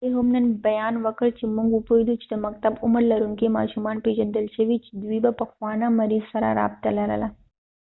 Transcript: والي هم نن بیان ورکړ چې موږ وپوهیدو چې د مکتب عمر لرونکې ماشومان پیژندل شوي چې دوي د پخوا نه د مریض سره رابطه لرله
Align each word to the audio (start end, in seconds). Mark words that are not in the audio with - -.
والي 0.03 0.15
هم 0.19 0.27
نن 0.35 0.45
بیان 0.67 0.93
ورکړ 1.05 1.29
چې 1.39 1.45
موږ 1.55 1.67
وپوهیدو 1.73 2.13
چې 2.21 2.27
د 2.29 2.33
مکتب 2.45 2.73
عمر 2.85 3.01
لرونکې 3.11 3.55
ماشومان 3.57 3.95
پیژندل 4.05 4.45
شوي 4.55 4.77
چې 4.85 4.91
دوي 5.01 5.19
د 5.23 5.27
پخوا 5.39 5.71
نه 5.81 5.87
د 5.91 5.95
مریض 5.99 6.23
سره 6.33 6.47
رابطه 6.59 6.89
لرله 6.99 7.27